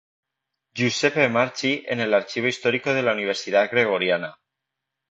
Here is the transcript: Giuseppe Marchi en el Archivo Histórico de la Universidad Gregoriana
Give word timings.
Giuseppe 0.79 1.27
Marchi 1.29 1.83
en 1.87 1.99
el 1.99 2.15
Archivo 2.15 2.47
Histórico 2.47 2.91
de 2.95 3.03
la 3.03 3.13
Universidad 3.13 3.69
Gregoriana 3.69 4.35